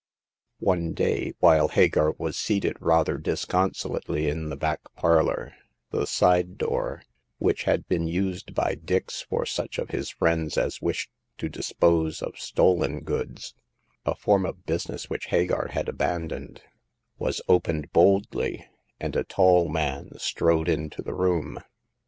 [0.61, 0.93] 275 One
[1.27, 5.53] day, while Hagar was seated rather dis consolately in the back parlor,
[5.91, 7.03] the side door,
[7.37, 12.23] which had been used by Dix for such of his friends as wished to dispose
[12.23, 13.53] of stolen goods—
[14.03, 16.63] a form of business which Hagar had abandoned—
[17.19, 18.67] was opened boldly,
[18.99, 21.59] and a tall man strode into the room.